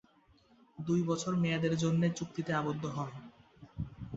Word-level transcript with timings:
দুই 0.77 1.01
বছর 1.03 1.31
মেয়াদের 1.35 1.73
জন্যে 1.77 2.07
চুক্তিতে 2.17 2.51
আবদ্ধ 2.53 2.83
হন। 2.95 3.11